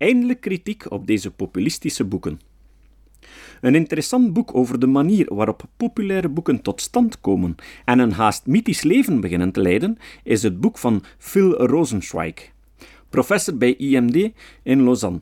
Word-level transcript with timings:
eindelijk 0.00 0.40
kritiek 0.40 0.90
op 0.90 1.06
deze 1.06 1.30
populistische 1.30 2.04
boeken. 2.04 2.40
Een 3.60 3.74
interessant 3.74 4.32
boek 4.32 4.54
over 4.54 4.78
de 4.78 4.86
manier 4.86 5.34
waarop 5.34 5.64
populaire 5.76 6.28
boeken 6.28 6.62
tot 6.62 6.80
stand 6.80 7.20
komen 7.20 7.54
en 7.84 7.98
een 7.98 8.12
haast 8.12 8.46
mythisch 8.46 8.82
leven 8.82 9.20
beginnen 9.20 9.52
te 9.52 9.60
leiden, 9.60 9.98
is 10.24 10.42
het 10.42 10.60
boek 10.60 10.78
van 10.78 11.02
Phil 11.18 11.66
Rosenzweig, 11.66 12.50
professor 13.08 13.56
bij 13.56 13.76
IMD 13.76 14.32
in 14.62 14.82
Lausanne. 14.82 15.20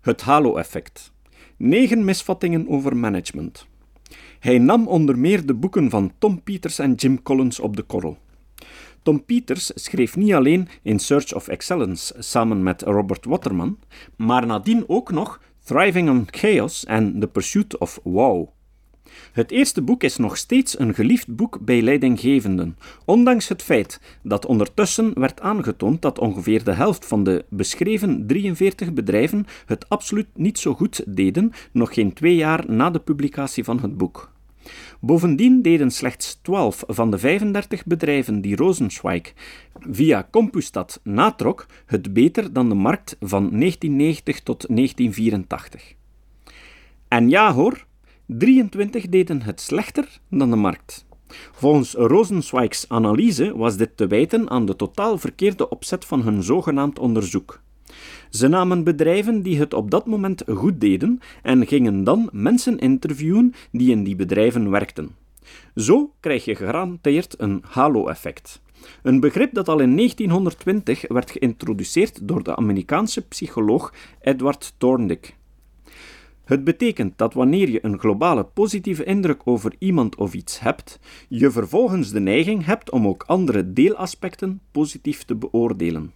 Het 0.00 0.20
halo-effect. 0.20 1.12
Negen 1.56 2.04
misvattingen 2.04 2.68
over 2.68 2.96
management. 2.96 3.66
Hij 4.38 4.58
nam 4.58 4.86
onder 4.86 5.18
meer 5.18 5.46
de 5.46 5.54
boeken 5.54 5.90
van 5.90 6.12
Tom 6.18 6.42
Peters 6.42 6.78
en 6.78 6.94
Jim 6.94 7.22
Collins 7.22 7.60
op 7.60 7.76
de 7.76 7.82
korrel. 7.82 8.18
Tom 9.02 9.24
Peters 9.24 9.70
schreef 9.74 10.16
niet 10.16 10.32
alleen 10.32 10.68
In 10.82 10.98
Search 10.98 11.34
of 11.34 11.48
Excellence 11.48 12.14
samen 12.18 12.62
met 12.62 12.82
Robert 12.82 13.24
Waterman, 13.24 13.78
maar 14.16 14.46
nadien 14.46 14.84
ook 14.86 15.10
nog 15.10 15.40
Thriving 15.64 16.08
on 16.10 16.26
Chaos 16.30 16.84
en 16.84 17.20
The 17.20 17.26
Pursuit 17.26 17.78
of 17.78 18.00
Wow. 18.02 18.48
Het 19.32 19.50
eerste 19.50 19.82
boek 19.82 20.02
is 20.02 20.16
nog 20.16 20.36
steeds 20.36 20.78
een 20.78 20.94
geliefd 20.94 21.34
boek 21.36 21.58
bij 21.60 21.82
leidinggevenden, 21.82 22.76
ondanks 23.04 23.48
het 23.48 23.62
feit 23.62 24.00
dat 24.22 24.46
ondertussen 24.46 25.20
werd 25.20 25.40
aangetoond 25.40 26.02
dat 26.02 26.18
ongeveer 26.18 26.64
de 26.64 26.72
helft 26.72 27.06
van 27.06 27.24
de 27.24 27.44
beschreven 27.48 28.26
43 28.26 28.92
bedrijven 28.92 29.46
het 29.66 29.88
absoluut 29.88 30.28
niet 30.34 30.58
zo 30.58 30.74
goed 30.74 31.02
deden, 31.16 31.52
nog 31.72 31.94
geen 31.94 32.12
twee 32.12 32.34
jaar 32.34 32.64
na 32.70 32.90
de 32.90 33.00
publicatie 33.00 33.64
van 33.64 33.80
het 33.80 33.96
boek. 33.96 34.30
Bovendien 35.02 35.62
deden 35.62 35.90
slechts 35.90 36.38
12 36.42 36.84
van 36.86 37.10
de 37.10 37.18
35 37.18 37.84
bedrijven 37.84 38.40
die 38.40 38.56
Rosenzweig 38.56 39.32
via 39.90 40.28
Compustat 40.30 41.00
natrok 41.02 41.66
het 41.86 42.12
beter 42.12 42.52
dan 42.52 42.68
de 42.68 42.74
markt 42.74 43.16
van 43.20 43.50
1990 43.50 44.40
tot 44.40 44.66
1984. 44.68 45.94
En 47.08 47.28
ja 47.28 47.52
hoor, 47.52 47.86
23 48.26 49.08
deden 49.08 49.42
het 49.42 49.60
slechter 49.60 50.20
dan 50.28 50.50
de 50.50 50.56
markt. 50.56 51.06
Volgens 51.52 51.92
Rosenzweigs 51.92 52.88
analyse 52.88 53.56
was 53.56 53.76
dit 53.76 53.96
te 53.96 54.06
wijten 54.06 54.50
aan 54.50 54.66
de 54.66 54.76
totaal 54.76 55.18
verkeerde 55.18 55.68
opzet 55.68 56.04
van 56.04 56.22
hun 56.22 56.42
zogenaamd 56.42 56.98
onderzoek. 56.98 57.60
Ze 58.30 58.48
namen 58.48 58.84
bedrijven 58.84 59.42
die 59.42 59.58
het 59.58 59.74
op 59.74 59.90
dat 59.90 60.06
moment 60.06 60.42
goed 60.46 60.80
deden 60.80 61.20
en 61.42 61.66
gingen 61.66 62.04
dan 62.04 62.28
mensen 62.32 62.78
interviewen 62.78 63.54
die 63.72 63.90
in 63.90 64.04
die 64.04 64.16
bedrijven 64.16 64.70
werkten. 64.70 65.10
Zo 65.74 66.12
krijg 66.20 66.44
je 66.44 66.54
gegarandeerd 66.54 67.34
een 67.38 67.62
halo-effect. 67.66 68.62
Een 69.02 69.20
begrip 69.20 69.54
dat 69.54 69.68
al 69.68 69.80
in 69.80 69.96
1920 69.96 71.08
werd 71.08 71.30
geïntroduceerd 71.30 72.28
door 72.28 72.42
de 72.42 72.56
Amerikaanse 72.56 73.26
psycholoog 73.26 73.94
Edward 74.20 74.74
Thorndike. 74.78 75.30
Het 76.44 76.64
betekent 76.64 77.18
dat 77.18 77.34
wanneer 77.34 77.70
je 77.70 77.84
een 77.84 77.98
globale 77.98 78.44
positieve 78.44 79.04
indruk 79.04 79.40
over 79.44 79.74
iemand 79.78 80.16
of 80.16 80.34
iets 80.34 80.60
hebt, 80.60 80.98
je 81.28 81.50
vervolgens 81.50 82.10
de 82.10 82.20
neiging 82.20 82.64
hebt 82.64 82.90
om 82.90 83.06
ook 83.06 83.24
andere 83.26 83.72
deelaspecten 83.72 84.60
positief 84.70 85.24
te 85.24 85.34
beoordelen. 85.34 86.12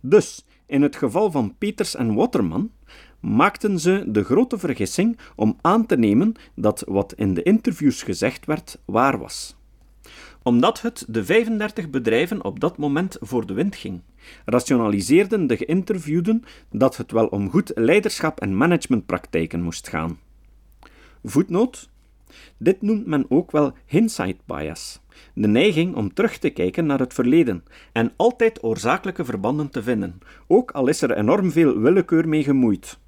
Dus, 0.00 0.44
in 0.68 0.82
het 0.82 0.96
geval 0.96 1.30
van 1.30 1.54
Peters 1.58 1.94
en 1.94 2.14
Waterman 2.14 2.70
maakten 3.20 3.78
ze 3.80 4.04
de 4.06 4.24
grote 4.24 4.58
vergissing 4.58 5.18
om 5.36 5.58
aan 5.60 5.86
te 5.86 5.96
nemen 5.96 6.34
dat 6.54 6.84
wat 6.86 7.12
in 7.12 7.34
de 7.34 7.42
interviews 7.42 8.02
gezegd 8.02 8.46
werd 8.46 8.78
waar 8.84 9.18
was 9.18 9.56
omdat 10.48 10.80
het 10.80 11.04
de 11.08 11.24
35 11.24 11.90
bedrijven 11.90 12.44
op 12.44 12.60
dat 12.60 12.76
moment 12.76 13.16
voor 13.20 13.46
de 13.46 13.52
wind 13.52 13.76
ging, 13.76 14.00
rationaliseerden 14.44 15.46
de 15.46 15.56
geïnterviewden 15.56 16.42
dat 16.70 16.96
het 16.96 17.12
wel 17.12 17.26
om 17.26 17.50
goed 17.50 17.72
leiderschap 17.74 18.40
en 18.40 18.56
managementpraktijken 18.56 19.62
moest 19.62 19.88
gaan. 19.88 20.18
Voetnoot. 21.24 21.88
Dit 22.56 22.82
noemt 22.82 23.06
men 23.06 23.26
ook 23.28 23.50
wel 23.50 23.72
hindsight 23.86 24.46
bias, 24.46 25.00
de 25.34 25.48
neiging 25.48 25.94
om 25.94 26.14
terug 26.14 26.38
te 26.38 26.50
kijken 26.50 26.86
naar 26.86 26.98
het 26.98 27.14
verleden 27.14 27.64
en 27.92 28.12
altijd 28.16 28.62
oorzakelijke 28.62 29.24
verbanden 29.24 29.70
te 29.70 29.82
vinden, 29.82 30.18
ook 30.46 30.70
al 30.70 30.86
is 30.86 31.02
er 31.02 31.16
enorm 31.16 31.50
veel 31.50 31.78
willekeur 31.78 32.28
mee 32.28 32.42
gemoeid. 32.42 32.98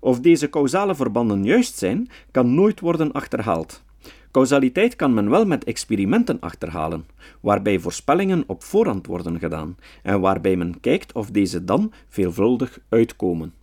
Of 0.00 0.20
deze 0.20 0.50
causale 0.50 0.94
verbanden 0.94 1.44
juist 1.44 1.78
zijn, 1.78 2.08
kan 2.30 2.54
nooit 2.54 2.80
worden 2.80 3.12
achterhaald. 3.12 3.82
Causaliteit 4.30 4.96
kan 4.96 5.14
men 5.14 5.30
wel 5.30 5.44
met 5.46 5.64
experimenten 5.64 6.40
achterhalen, 6.40 7.06
waarbij 7.40 7.78
voorspellingen 7.78 8.44
op 8.46 8.62
voorhand 8.62 9.06
worden 9.06 9.38
gedaan 9.38 9.76
en 10.02 10.20
waarbij 10.20 10.56
men 10.56 10.80
kijkt 10.80 11.12
of 11.12 11.30
deze 11.30 11.64
dan 11.64 11.92
veelvuldig 12.08 12.78
uitkomen. 12.88 13.54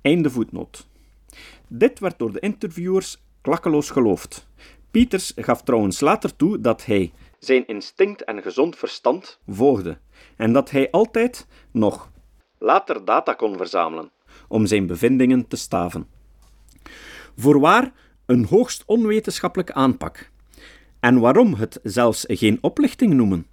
Einde 0.00 0.30
voetnoot. 0.30 0.86
Dit 1.68 1.98
werd 1.98 2.18
door 2.18 2.32
de 2.32 2.40
interviewers 2.40 3.22
klakkeloos 3.42 3.90
geloofd. 3.90 4.46
Pieters 4.90 5.32
gaf 5.36 5.62
trouwens 5.62 6.00
later 6.00 6.36
toe 6.36 6.60
dat 6.60 6.84
hij 6.84 7.12
zijn 7.38 7.66
instinct 7.66 8.24
en 8.24 8.42
gezond 8.42 8.76
verstand 8.76 9.38
volgde 9.48 9.98
en 10.36 10.52
dat 10.52 10.70
hij 10.70 10.90
altijd 10.90 11.46
nog 11.70 12.10
later 12.58 13.04
data 13.04 13.34
kon 13.34 13.56
verzamelen 13.56 14.10
om 14.48 14.66
zijn 14.66 14.86
bevindingen 14.86 15.48
te 15.48 15.56
staven. 15.56 16.06
Voorwaar 17.36 17.92
een 18.26 18.44
hoogst 18.44 18.82
onwetenschappelijke 18.86 19.74
aanpak. 19.74 20.30
En 21.00 21.20
waarom 21.20 21.54
het 21.54 21.80
zelfs 21.82 22.24
geen 22.28 22.58
oplichting 22.60 23.14
noemen? 23.14 23.46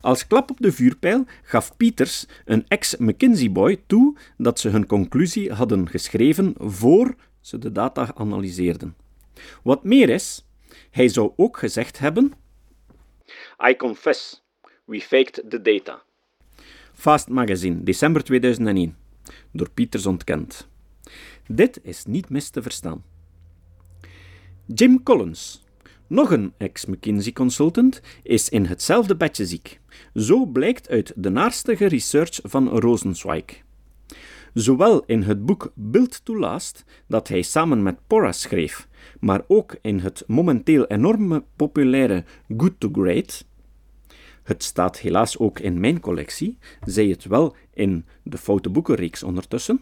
Als 0.00 0.26
klap 0.26 0.50
op 0.50 0.60
de 0.60 0.72
vuurpijl 0.72 1.24
gaf 1.42 1.76
Pieters, 1.76 2.26
een 2.44 2.64
ex-McKinsey-boy, 2.68 3.82
toe 3.86 4.16
dat 4.36 4.60
ze 4.60 4.68
hun 4.68 4.86
conclusie 4.86 5.52
hadden 5.52 5.88
geschreven 5.88 6.54
voor 6.58 7.14
ze 7.40 7.58
de 7.58 7.72
data 7.72 8.10
analyseerden. 8.14 8.96
Wat 9.62 9.84
meer 9.84 10.08
is, 10.08 10.46
hij 10.90 11.08
zou 11.08 11.32
ook 11.36 11.56
gezegd 11.56 11.98
hebben: 11.98 12.32
I 13.68 13.76
confess, 13.76 14.42
we 14.84 15.00
faked 15.00 15.42
the 15.48 15.62
data. 15.62 16.02
Fast 16.92 17.28
Magazine, 17.28 17.82
december 17.82 18.24
2001, 18.24 18.96
door 19.52 19.70
Pieters 19.70 20.06
ontkend. 20.06 20.68
Dit 21.46 21.80
is 21.82 22.04
niet 22.04 22.28
mis 22.28 22.50
te 22.50 22.62
verstaan. 22.62 23.04
Jim 24.66 25.02
Collins, 25.02 25.64
nog 26.06 26.30
een 26.30 26.54
ex-McKinsey 26.56 27.32
consultant, 27.32 28.00
is 28.22 28.48
in 28.48 28.64
hetzelfde 28.64 29.16
bedje 29.16 29.46
ziek. 29.46 29.80
Zo 30.14 30.46
blijkt 30.46 30.88
uit 30.88 31.12
de 31.16 31.30
naarstige 31.30 31.86
research 31.86 32.40
van 32.42 32.68
Rosenzweig. 32.68 33.62
Zowel 34.54 35.02
in 35.06 35.22
het 35.22 35.46
boek 35.46 35.72
Build 35.74 36.24
to 36.24 36.38
Last, 36.38 36.84
dat 37.06 37.28
hij 37.28 37.42
samen 37.42 37.82
met 37.82 38.06
Porras 38.06 38.40
schreef, 38.40 38.88
maar 39.20 39.42
ook 39.46 39.76
in 39.82 39.98
het 39.98 40.24
momenteel 40.26 40.86
enorme 40.86 41.44
populaire 41.56 42.24
Good 42.56 42.72
to 42.78 42.88
Great. 42.92 43.44
Het 44.42 44.62
staat 44.62 44.98
helaas 44.98 45.38
ook 45.38 45.58
in 45.58 45.80
mijn 45.80 46.00
collectie, 46.00 46.58
zij 46.84 47.06
het 47.06 47.24
wel 47.24 47.56
in 47.74 48.04
de 48.22 48.38
foute 48.38 48.70
boekenreeks 48.70 49.22
ondertussen. 49.22 49.80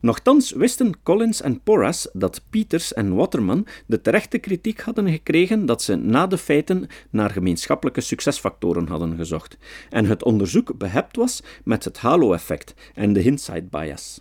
Nochtans 0.00 0.52
wisten 0.52 1.02
Collins 1.02 1.42
en 1.42 1.60
Porras 1.60 2.08
dat 2.12 2.42
Peters 2.50 2.92
en 2.92 3.14
Waterman 3.14 3.66
de 3.86 4.00
terechte 4.00 4.38
kritiek 4.38 4.80
hadden 4.80 5.10
gekregen 5.10 5.66
dat 5.66 5.82
ze 5.82 5.94
na 5.94 6.26
de 6.26 6.38
feiten 6.38 6.86
naar 7.10 7.30
gemeenschappelijke 7.30 8.00
succesfactoren 8.00 8.86
hadden 8.86 9.16
gezocht 9.16 9.56
en 9.90 10.04
het 10.04 10.24
onderzoek 10.24 10.78
behept 10.78 11.16
was 11.16 11.42
met 11.64 11.84
het 11.84 11.98
halo-effect 11.98 12.74
en 12.94 13.12
de 13.12 13.20
hindsight 13.20 13.70
bias. 13.70 14.20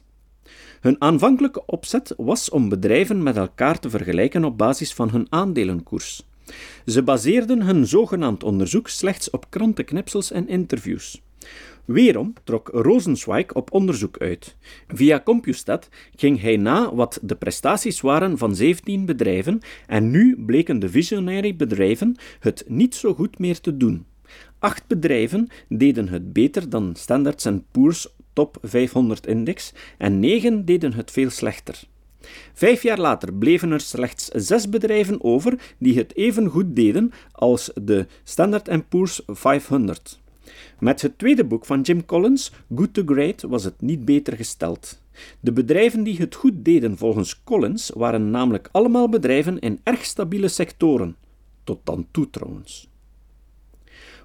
Hun 0.80 1.02
aanvankelijke 1.02 1.66
opzet 1.66 2.14
was 2.18 2.50
om 2.50 2.70
bedrijven 2.70 3.24
met 3.24 3.38
elkaar 3.38 3.80
te 3.80 3.90
vergelijken 3.90 4.44
op 4.44 4.58
basis 4.58 4.94
van 4.94 5.10
hun 5.10 5.28
aandelenkoers. 5.30 6.28
Ze 6.86 7.04
baseerden 7.04 7.62
hun 7.62 7.88
zogenaamd 7.88 8.44
onderzoek 8.44 8.88
slechts 8.88 9.30
op 9.30 9.46
krantenknipsels 9.50 10.32
en 10.32 10.48
interviews. 10.48 11.22
Weerom 11.86 12.34
trok 12.44 12.70
Rosenzweig 12.74 13.54
op 13.54 13.74
onderzoek 13.74 14.18
uit. 14.18 14.56
Via 14.88 15.22
Compustat 15.24 15.90
ging 16.16 16.42
hij 16.42 16.58
na 16.58 16.96
wat 16.96 17.20
de 17.22 17.36
prestaties 17.36 18.02
waren 18.02 18.38
van 18.38 18.56
17 18.56 19.06
bedrijven 19.06 19.60
en 19.88 20.12
nu 20.12 20.44
bleken 20.46 20.80
de 20.80 20.90
visionary 20.90 21.56
bedrijven 21.56 22.16
het 22.40 22.64
niet 22.68 22.96
zo 22.96 23.14
goed 23.14 23.40
meer 23.40 23.60
te 23.60 23.78
doen. 23.78 24.06
Acht 24.60 24.88
bedrijven 24.88 25.48
deden 25.68 26.08
het 26.08 26.34
beter 26.34 26.70
dan 26.70 26.96
Standards 26.96 27.48
Poor's 27.72 28.08
Top 28.34 28.58
500 28.62 29.28
Index 29.28 29.74
en 29.98 30.20
negen 30.20 30.66
deden 30.66 30.94
het 30.94 31.12
veel 31.12 31.30
slechter. 31.30 31.84
Vijf 32.54 32.84
jaar 32.84 33.00
later 33.00 33.34
bleven 33.34 33.72
er 33.72 33.80
slechts 33.80 34.28
zes 34.28 34.70
bedrijven 34.70 35.24
over 35.24 35.60
die 35.78 35.98
het 35.98 36.16
even 36.16 36.48
goed 36.48 36.76
deden 36.76 37.12
als 37.32 37.72
de 37.82 38.08
Standard 38.24 38.90
Poor's 38.90 39.22
500. 39.28 40.20
Met 40.80 41.02
het 41.02 41.18
tweede 41.18 41.46
boek 41.46 41.66
van 41.66 41.82
Jim 41.82 42.06
Collins, 42.06 42.52
Good 42.76 42.94
to 42.94 43.04
Great, 43.06 43.42
was 43.42 43.64
het 43.64 43.82
niet 43.82 44.06
beter 44.06 44.36
gesteld. 44.36 45.02
De 45.40 45.52
bedrijven 45.52 46.04
die 46.04 46.18
het 46.18 46.36
goed 46.36 46.54
deden 46.56 46.98
volgens 46.98 47.44
Collins 47.44 47.90
waren 47.96 48.30
namelijk 48.30 48.70
allemaal 48.72 49.10
bedrijven 49.10 49.60
in 49.60 49.80
erg 49.84 50.06
stabiele 50.06 50.48
sectoren. 50.48 51.16
Tot 51.64 51.80
dan 51.84 52.08
toe 52.12 52.30
trouwens. 52.30 52.90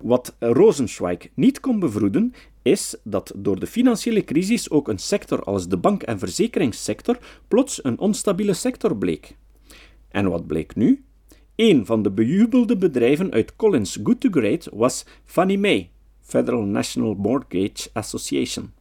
Wat 0.01 0.37
Rosenzweig 0.39 1.29
niet 1.35 1.61
kon 1.61 1.79
bevroeden, 1.79 2.35
is 2.63 2.97
dat 3.03 3.33
door 3.37 3.61
de 3.61 3.67
financiële 3.67 4.25
crisis 4.25 4.71
ook 4.71 4.89
een 4.89 4.99
sector 4.99 5.43
als 5.43 5.69
de 5.69 5.77
bank- 5.77 6.03
en 6.03 6.19
verzekeringssector 6.19 7.19
plots 7.49 7.85
een 7.85 7.99
onstabiele 7.99 8.55
sector 8.55 8.97
bleek. 8.97 9.37
En 10.09 10.29
wat 10.29 10.47
bleek 10.47 10.75
nu? 10.75 11.05
Een 11.57 11.87
van 11.87 12.03
de 12.03 12.11
bejubelde 12.11 12.77
bedrijven 12.77 13.33
uit 13.33 13.57
Collins 13.57 13.99
Good 14.03 14.21
to 14.21 14.29
Great 14.31 14.69
was 14.73 15.05
Fannie 15.25 15.59
Mae, 15.59 15.89
Federal 16.25 16.63
National 16.63 17.15
Mortgage 17.15 17.89
Association. 17.93 18.73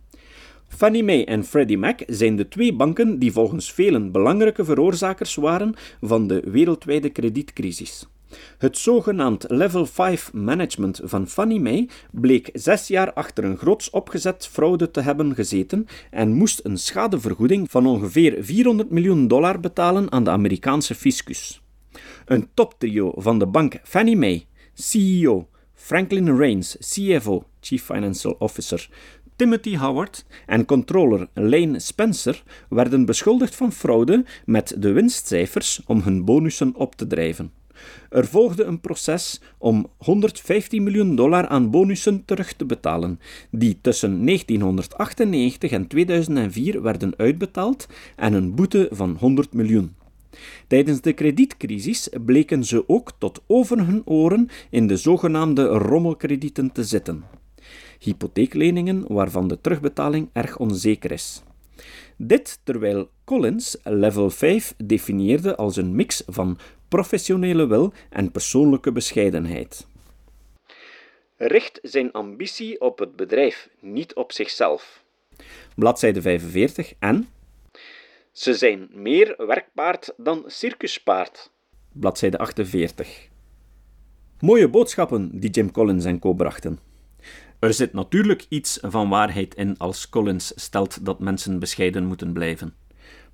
Fannie 0.67 1.03
Mae 1.03 1.25
en 1.25 1.43
Freddie 1.43 1.77
Mac 1.77 2.01
zijn 2.07 2.35
de 2.35 2.47
twee 2.47 2.73
banken 2.73 3.19
die 3.19 3.31
volgens 3.31 3.71
velen 3.71 4.11
belangrijke 4.11 4.65
veroorzakers 4.65 5.35
waren 5.35 5.73
van 6.01 6.27
de 6.27 6.41
wereldwijde 6.45 7.09
kredietcrisis. 7.09 8.07
Het 8.57 8.77
zogenaamd 8.77 9.45
Level 9.47 9.85
5 9.85 10.33
management 10.33 11.01
van 11.03 11.27
Fannie 11.27 11.59
Mae 11.59 11.89
bleek 12.11 12.49
zes 12.53 12.87
jaar 12.87 13.13
achter 13.13 13.43
een 13.43 13.57
groots 13.57 13.89
opgezet 13.89 14.47
fraude 14.47 14.91
te 14.91 15.01
hebben 15.01 15.35
gezeten 15.35 15.87
en 16.11 16.33
moest 16.33 16.59
een 16.63 16.77
schadevergoeding 16.77 17.71
van 17.71 17.87
ongeveer 17.87 18.37
400 18.39 18.89
miljoen 18.89 19.27
dollar 19.27 19.59
betalen 19.59 20.11
aan 20.11 20.23
de 20.23 20.29
Amerikaanse 20.29 20.95
fiscus. 20.95 21.61
Een 22.25 22.47
toptrio 22.53 23.13
van 23.15 23.39
de 23.39 23.47
bank 23.47 23.79
Fannie 23.83 24.17
Mae, 24.17 24.45
CEO 24.73 25.47
Franklin 25.83 26.37
Rains, 26.37 26.77
CFO, 26.79 27.43
Chief 27.59 27.83
Financial 27.83 28.35
Officer, 28.39 28.89
Timothy 29.35 29.75
Howard 29.77 30.25
en 30.45 30.65
controller 30.65 31.27
Lane 31.33 31.79
Spencer 31.79 32.43
werden 32.69 33.05
beschuldigd 33.05 33.55
van 33.55 33.71
fraude 33.71 34.25
met 34.45 34.75
de 34.77 34.91
winstcijfers 34.91 35.81
om 35.85 36.01
hun 36.01 36.25
bonussen 36.25 36.75
op 36.75 36.95
te 36.95 37.07
drijven. 37.07 37.51
Er 38.09 38.25
volgde 38.25 38.63
een 38.63 38.79
proces 38.79 39.41
om 39.57 39.87
115 39.97 40.83
miljoen 40.83 41.15
dollar 41.15 41.47
aan 41.47 41.69
bonussen 41.69 42.25
terug 42.25 42.53
te 42.53 42.65
betalen, 42.65 43.19
die 43.51 43.77
tussen 43.81 44.25
1998 44.25 45.71
en 45.71 45.87
2004 45.87 46.81
werden 46.81 47.13
uitbetaald 47.17 47.87
en 48.15 48.33
een 48.33 48.55
boete 48.55 48.87
van 48.91 49.15
100 49.19 49.53
miljoen. 49.53 49.95
Tijdens 50.67 51.01
de 51.01 51.13
kredietcrisis 51.13 52.09
bleken 52.25 52.63
ze 52.63 52.83
ook 52.89 53.11
tot 53.17 53.41
over 53.47 53.85
hun 53.85 54.01
oren 54.05 54.49
in 54.69 54.87
de 54.87 54.97
zogenaamde 54.97 55.65
rommelkredieten 55.65 56.71
te 56.71 56.83
zitten. 56.83 57.23
Hypotheekleningen 57.99 59.13
waarvan 59.13 59.47
de 59.47 59.61
terugbetaling 59.61 60.29
erg 60.33 60.57
onzeker 60.57 61.11
is. 61.11 61.43
Dit 62.17 62.59
terwijl 62.63 63.09
Collins 63.23 63.77
level 63.83 64.29
5 64.29 64.73
definieerde 64.77 65.55
als 65.55 65.75
een 65.75 65.95
mix 65.95 66.23
van 66.27 66.57
professionele 66.87 67.67
wil 67.67 67.93
en 68.09 68.31
persoonlijke 68.31 68.91
bescheidenheid. 68.91 69.87
Richt 71.37 71.79
zijn 71.81 72.11
ambitie 72.11 72.81
op 72.81 72.99
het 72.99 73.15
bedrijf, 73.15 73.69
niet 73.79 74.15
op 74.15 74.31
zichzelf. 74.31 75.03
Bladzijde 75.75 76.21
45 76.21 76.93
en 76.99 77.27
ze 78.43 78.53
zijn 78.53 78.89
meer 78.93 79.33
werkpaard 79.37 80.13
dan 80.17 80.43
circuspaard. 80.47 81.51
Bladzijde 81.91 82.37
48. 82.37 83.27
Mooie 84.39 84.69
boodschappen 84.69 85.39
die 85.39 85.49
Jim 85.49 85.71
Collins 85.71 86.05
en 86.05 86.19
co 86.19 86.33
brachten. 86.33 86.79
Er 87.59 87.73
zit 87.73 87.93
natuurlijk 87.93 88.45
iets 88.49 88.79
van 88.81 89.09
waarheid 89.09 89.55
in 89.55 89.77
als 89.77 90.09
Collins 90.09 90.51
stelt 90.55 91.05
dat 91.05 91.19
mensen 91.19 91.59
bescheiden 91.59 92.05
moeten 92.05 92.33
blijven. 92.33 92.73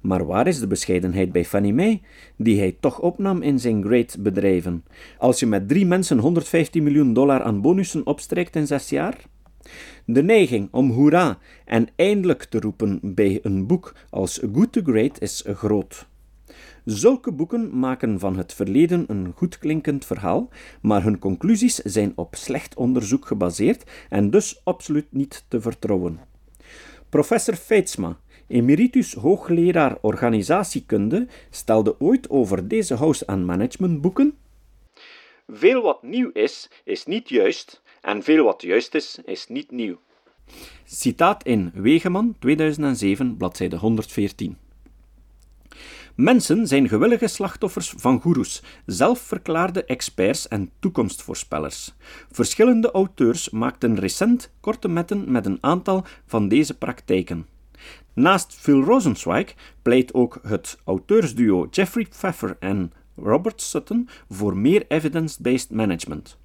Maar 0.02 0.26
waar 0.26 0.48
is 0.48 0.60
de 0.60 0.68
bescheidenheid 0.68 1.32
bij 1.32 1.46
Fannie 1.46 1.74
Mae, 1.74 2.02
die 2.36 2.60
hij 2.60 2.78
toch 2.80 3.00
opnam 3.00 3.42
in 3.42 3.60
zijn 3.60 3.84
great 3.84 4.16
bedrijven? 4.20 4.84
Als 5.18 5.40
je 5.40 5.46
met 5.46 5.68
drie 5.68 5.86
mensen 5.86 6.20
115 6.20 6.84
miljoen 6.84 7.14
dollar 7.14 7.42
aan 7.42 7.62
bonussen 7.62 8.06
opstrijkt 8.06 8.56
in 8.56 8.68
zes 8.68 8.90
jaar? 8.90 9.18
De 10.06 10.24
neiging 10.24 10.68
om 10.72 10.92
hoera 10.92 11.38
en 11.66 11.88
eindelijk 11.96 12.44
te 12.44 12.60
roepen 12.60 13.00
bij 13.04 13.40
een 13.42 13.68
boek 13.68 13.96
als 14.10 14.40
Good 14.54 14.72
to 14.72 14.82
Great 14.84 15.22
is 15.22 15.44
groot. 15.48 16.08
Zulke 16.86 17.32
boeken 17.32 17.80
maken 17.80 18.20
van 18.20 18.38
het 18.38 18.54
verleden 18.54 19.04
een 19.08 19.34
goedklinkend 19.36 20.06
verhaal, 20.06 20.50
maar 20.82 21.04
hun 21.04 21.20
conclusies 21.20 21.76
zijn 21.76 22.12
op 22.16 22.36
slecht 22.36 22.76
onderzoek 22.76 23.26
gebaseerd 23.26 23.84
en 24.10 24.30
dus 24.30 24.62
absoluut 24.64 25.08
niet 25.10 25.46
te 25.48 25.62
vertrouwen. 25.62 26.20
Professor 27.10 27.56
Feitsma, 27.56 28.18
emeritus 28.48 29.14
hoogleraar 29.14 29.98
organisatiekunde, 30.02 31.28
stelde 31.50 32.00
ooit 32.00 32.30
over 32.30 32.68
deze 32.68 32.96
house- 32.96 33.26
en 33.26 33.46
managementboeken 33.46 34.34
veel 35.52 35.82
wat 35.82 36.04
nieuw 36.04 36.30
is, 36.34 36.70
is 36.84 37.06
niet 37.06 37.30
juist, 37.30 37.82
en 38.02 38.24
veel 38.24 38.44
wat 38.44 38.62
juist 38.62 38.96
is, 38.96 39.20
is 39.26 39.48
niet 39.48 39.72
nieuw. 39.72 40.00
Citaat 40.86 41.44
in 41.44 41.72
Wegeman, 41.74 42.36
2007, 42.40 43.38
bladzijde 43.38 43.78
114. 43.78 44.58
Mensen 46.16 46.68
zijn 46.68 46.88
gewillige 46.88 47.28
slachtoffers 47.28 47.94
van 47.98 48.22
goeroes, 48.22 48.64
zelfverklaarde 48.86 49.86
experts 49.86 50.48
en 50.48 50.72
toekomstvoorspellers. 50.80 51.94
Verschillende 52.32 52.92
auteurs 52.92 53.50
maakten 53.50 54.00
recent 54.00 54.52
korte 54.60 54.88
metten 54.88 55.32
met 55.32 55.46
een 55.46 55.58
aantal 55.62 56.06
van 56.26 56.48
deze 56.48 56.78
praktijken. 56.78 57.48
Naast 58.14 58.56
Phil 58.56 58.84
Rosenzweig 58.84 59.54
pleit 59.82 60.14
ook 60.14 60.40
het 60.48 60.78
auteursduo 60.84 61.68
Jeffrey 61.72 62.06
Pfeffer 62.06 62.58
en 62.60 62.94
Robert 63.16 63.62
Sutton 63.62 64.10
voor 64.30 64.58
meer 64.58 64.86
evidence-based 64.88 65.72
management. 65.72 66.38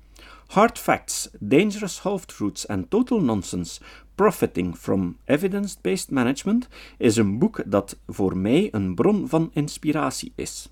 Hard 0.54 0.78
Facts, 0.78 1.30
Dangerous 1.40 1.98
Half-Truths 2.02 2.68
and 2.68 2.90
Total 2.90 3.20
Nonsense 3.20 3.80
Profiting 4.14 4.76
from 4.76 5.16
Evidence-Based 5.24 6.10
Management 6.10 6.68
is 6.98 7.16
een 7.16 7.38
boek 7.38 7.62
dat 7.66 7.96
voor 8.06 8.36
mij 8.36 8.68
een 8.70 8.94
bron 8.94 9.28
van 9.28 9.50
inspiratie 9.52 10.32
is. 10.34 10.68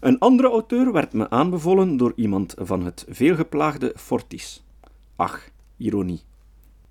Een 0.00 0.18
andere 0.18 0.48
auteur 0.48 0.92
werd 0.92 1.12
me 1.12 1.30
aanbevolen 1.30 1.96
door 1.96 2.12
iemand 2.16 2.54
van 2.58 2.84
het 2.84 3.04
veelgeplaagde 3.08 3.92
Fortis. 3.96 4.64
Ach, 5.16 5.48
ironie. 5.76 6.22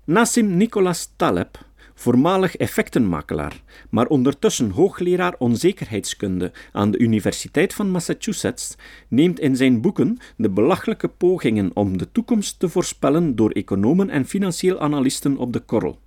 Nassim 0.04 0.56
Nicholas 0.56 1.12
Taleb 1.16 1.58
voormalig 1.94 2.56
effectenmakelaar, 2.56 3.62
maar 3.90 4.06
ondertussen 4.06 4.70
hoogleraar 4.70 5.34
onzekerheidskunde 5.38 6.52
aan 6.72 6.90
de 6.90 6.98
Universiteit 6.98 7.74
van 7.74 7.90
Massachusetts, 7.90 8.76
neemt 9.08 9.40
in 9.40 9.56
zijn 9.56 9.80
boeken 9.80 10.18
de 10.36 10.50
belachelijke 10.50 11.08
pogingen 11.08 11.70
om 11.74 11.98
de 11.98 12.12
toekomst 12.12 12.58
te 12.58 12.68
voorspellen 12.68 13.36
door 13.36 13.50
economen 13.50 14.10
en 14.10 14.26
financieel 14.26 14.80
analisten 14.80 15.36
op 15.36 15.52
de 15.52 15.60
korrel. 15.60 15.98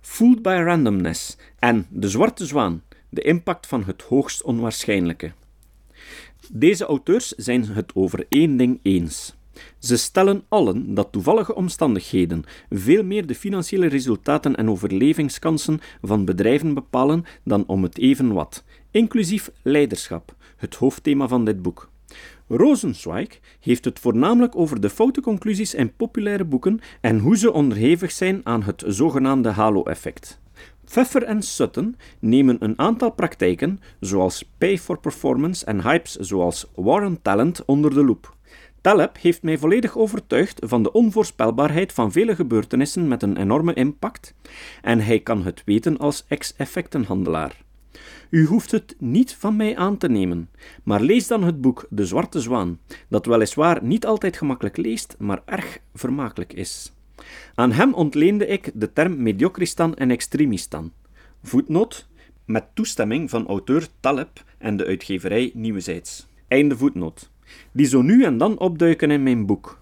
Fooled 0.00 0.42
by 0.42 0.62
Randomness 0.64 1.36
en 1.58 1.86
De 1.90 2.08
Zwarte 2.08 2.46
Zwaan, 2.46 2.82
de 3.08 3.22
impact 3.22 3.66
van 3.66 3.84
het 3.84 4.02
hoogst 4.02 4.42
onwaarschijnlijke. 4.42 5.32
Deze 6.52 6.84
auteurs 6.84 7.28
zijn 7.28 7.64
het 7.64 7.94
over 7.94 8.26
één 8.28 8.56
ding 8.56 8.80
eens. 8.82 9.35
Ze 9.78 9.96
stellen 9.96 10.44
allen 10.48 10.94
dat 10.94 11.12
toevallige 11.12 11.54
omstandigheden 11.54 12.44
veel 12.70 13.04
meer 13.04 13.26
de 13.26 13.34
financiële 13.34 13.86
resultaten 13.86 14.56
en 14.56 14.70
overlevingskansen 14.70 15.80
van 16.02 16.24
bedrijven 16.24 16.74
bepalen 16.74 17.24
dan 17.44 17.64
om 17.66 17.82
het 17.82 17.98
even 17.98 18.32
wat, 18.32 18.64
inclusief 18.90 19.50
leiderschap, 19.62 20.34
het 20.56 20.74
hoofdthema 20.74 21.28
van 21.28 21.44
dit 21.44 21.62
boek. 21.62 21.90
Rosenzweig 22.48 23.40
heeft 23.60 23.84
het 23.84 23.98
voornamelijk 23.98 24.56
over 24.56 24.80
de 24.80 24.90
foute 24.90 25.20
conclusies 25.20 25.74
in 25.74 25.96
populaire 25.96 26.44
boeken 26.44 26.80
en 27.00 27.18
hoe 27.18 27.36
ze 27.36 27.52
onderhevig 27.52 28.12
zijn 28.12 28.40
aan 28.44 28.62
het 28.62 28.84
zogenaamde 28.86 29.48
halo-effect. 29.48 30.40
Pfeffer 30.84 31.22
en 31.22 31.42
Sutton 31.42 31.96
nemen 32.18 32.56
een 32.60 32.78
aantal 32.78 33.10
praktijken, 33.10 33.80
zoals 34.00 34.50
pay 34.58 34.78
for 34.78 34.98
performance 34.98 35.64
en 35.64 35.82
hypes 35.82 36.14
zoals 36.14 36.66
war 36.74 37.04
on 37.04 37.22
talent, 37.22 37.64
onder 37.64 37.94
de 37.94 38.04
loep. 38.04 38.35
Taleb 38.86 39.16
heeft 39.20 39.42
mij 39.42 39.58
volledig 39.58 39.96
overtuigd 39.96 40.60
van 40.64 40.82
de 40.82 40.92
onvoorspelbaarheid 40.92 41.92
van 41.92 42.12
vele 42.12 42.34
gebeurtenissen 42.34 43.08
met 43.08 43.22
een 43.22 43.36
enorme 43.36 43.74
impact, 43.74 44.34
en 44.82 45.00
hij 45.00 45.20
kan 45.20 45.42
het 45.42 45.62
weten 45.64 45.98
als 45.98 46.24
ex-effectenhandelaar. 46.28 47.62
U 48.30 48.46
hoeft 48.46 48.70
het 48.70 48.96
niet 48.98 49.34
van 49.34 49.56
mij 49.56 49.76
aan 49.76 49.96
te 49.96 50.08
nemen, 50.08 50.50
maar 50.82 51.00
lees 51.00 51.26
dan 51.26 51.42
het 51.42 51.60
boek 51.60 51.86
De 51.90 52.06
Zwarte 52.06 52.40
Zwaan, 52.40 52.78
dat 53.08 53.26
weliswaar 53.26 53.84
niet 53.84 54.06
altijd 54.06 54.36
gemakkelijk 54.36 54.76
leest, 54.76 55.16
maar 55.18 55.42
erg 55.44 55.78
vermakelijk 55.94 56.52
is. 56.52 56.92
Aan 57.54 57.72
hem 57.72 57.94
ontleende 57.94 58.46
ik 58.46 58.70
de 58.74 58.92
term 58.92 59.22
mediocristan 59.22 59.94
en 59.94 60.10
extremistan. 60.10 60.92
Voetnoot, 61.42 62.08
met 62.44 62.64
toestemming 62.74 63.30
van 63.30 63.46
auteur 63.46 63.88
Taleb 64.00 64.44
en 64.58 64.76
de 64.76 64.86
uitgeverij 64.86 65.50
Nieuwezijds. 65.54 66.26
Einde 66.48 66.76
voetnoot 66.76 67.34
die 67.72 67.86
zo 67.86 68.02
nu 68.02 68.24
en 68.24 68.38
dan 68.38 68.58
opduiken 68.58 69.10
in 69.10 69.22
mijn 69.22 69.46
boek. 69.46 69.80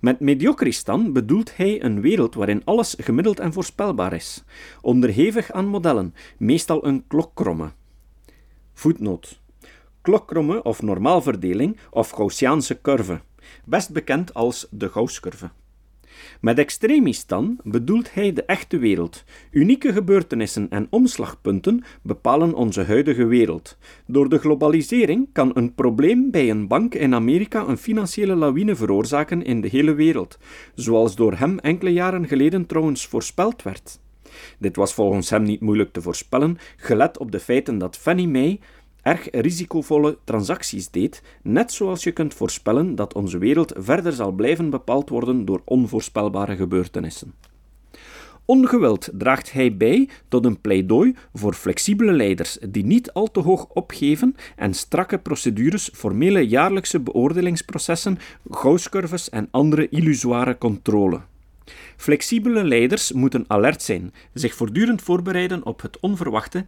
Met 0.00 0.20
mediocristan 0.20 1.12
bedoelt 1.12 1.56
hij 1.56 1.82
een 1.84 2.00
wereld 2.00 2.34
waarin 2.34 2.64
alles 2.64 2.96
gemiddeld 2.98 3.40
en 3.40 3.52
voorspelbaar 3.52 4.12
is, 4.12 4.44
onderhevig 4.80 5.52
aan 5.52 5.66
modellen, 5.66 6.14
meestal 6.38 6.86
een 6.86 7.04
klokkromme. 7.06 7.72
Voetnoot. 8.72 9.40
Klokkromme 10.00 10.62
of 10.62 10.82
normaalverdeling 10.82 11.76
of 11.90 12.10
Gaussiaanse 12.10 12.80
curve, 12.80 13.20
best 13.64 13.92
bekend 13.92 14.34
als 14.34 14.66
de 14.70 14.88
Gauss-curve. 14.88 15.50
Met 16.40 16.58
extremistan 16.58 17.58
bedoelt 17.62 18.14
hij 18.14 18.32
de 18.32 18.44
echte 18.44 18.78
wereld. 18.78 19.24
Unieke 19.50 19.92
gebeurtenissen 19.92 20.70
en 20.70 20.86
omslagpunten 20.90 21.84
bepalen 22.02 22.54
onze 22.54 22.82
huidige 22.82 23.26
wereld. 23.26 23.78
Door 24.06 24.28
de 24.28 24.38
globalisering 24.38 25.28
kan 25.32 25.50
een 25.54 25.74
probleem 25.74 26.30
bij 26.30 26.50
een 26.50 26.68
bank 26.68 26.94
in 26.94 27.14
Amerika 27.14 27.66
een 27.66 27.78
financiële 27.78 28.34
lawine 28.34 28.74
veroorzaken 28.74 29.44
in 29.44 29.60
de 29.60 29.68
hele 29.68 29.94
wereld, 29.94 30.38
zoals 30.74 31.16
door 31.16 31.34
hem 31.34 31.58
enkele 31.58 31.92
jaren 31.92 32.28
geleden 32.28 32.66
trouwens 32.66 33.06
voorspeld 33.06 33.62
werd. 33.62 34.02
Dit 34.58 34.76
was 34.76 34.94
volgens 34.94 35.30
hem 35.30 35.42
niet 35.42 35.60
moeilijk 35.60 35.92
te 35.92 36.02
voorspellen, 36.02 36.58
gelet 36.76 37.18
op 37.18 37.32
de 37.32 37.40
feiten 37.40 37.78
dat 37.78 37.96
Fannie 37.96 38.28
Mae 38.28 38.60
erg 39.04 39.28
risicovolle 39.30 40.18
transacties 40.24 40.90
deed, 40.90 41.22
net 41.42 41.72
zoals 41.72 42.02
je 42.02 42.12
kunt 42.12 42.34
voorspellen 42.34 42.94
dat 42.94 43.14
onze 43.14 43.38
wereld 43.38 43.72
verder 43.76 44.12
zal 44.12 44.32
blijven 44.32 44.70
bepaald 44.70 45.08
worden 45.08 45.44
door 45.44 45.62
onvoorspelbare 45.64 46.56
gebeurtenissen. 46.56 47.34
Ongewild 48.46 49.10
draagt 49.12 49.52
hij 49.52 49.76
bij 49.76 50.08
tot 50.28 50.44
een 50.44 50.60
pleidooi 50.60 51.14
voor 51.34 51.54
flexibele 51.54 52.12
leiders 52.12 52.58
die 52.68 52.84
niet 52.84 53.12
al 53.12 53.30
te 53.30 53.40
hoog 53.40 53.66
opgeven 53.68 54.36
en 54.56 54.74
strakke 54.74 55.18
procedures, 55.18 55.90
formele 55.92 56.48
jaarlijkse 56.48 57.00
beoordelingsprocessen, 57.00 58.18
gausscurves 58.50 59.30
en 59.30 59.48
andere 59.50 59.88
illusoire 59.88 60.58
controle. 60.58 61.20
Flexibele 61.96 62.64
leiders 62.64 63.12
moeten 63.12 63.44
alert 63.46 63.82
zijn, 63.82 64.12
zich 64.32 64.54
voortdurend 64.54 65.02
voorbereiden 65.02 65.66
op 65.66 65.82
het 65.82 66.00
onverwachte 66.00 66.66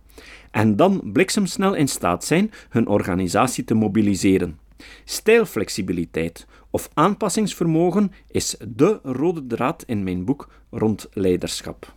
en 0.50 0.76
dan 0.76 1.00
bliksemsnel 1.12 1.74
in 1.74 1.88
staat 1.88 2.24
zijn 2.24 2.50
hun 2.68 2.86
organisatie 2.86 3.64
te 3.64 3.74
mobiliseren. 3.74 4.58
Stijlflexibiliteit 5.04 6.46
of 6.70 6.88
aanpassingsvermogen 6.94 8.12
is 8.30 8.56
de 8.68 8.98
rode 9.02 9.46
draad 9.46 9.82
in 9.86 10.02
mijn 10.02 10.24
boek 10.24 10.48
rond 10.70 11.08
leiderschap. 11.12 11.94